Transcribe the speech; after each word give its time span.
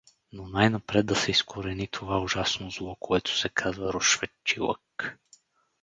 Но 0.33 0.47
най-напред 0.47 1.05
да 1.05 1.15
се 1.15 1.31
изкорени 1.31 1.87
това 1.87 2.19
ужасно 2.19 2.69
зло, 2.71 2.95
което 2.95 3.37
се 3.37 3.49
казва 3.49 3.93
рушветчилък. 3.93 5.19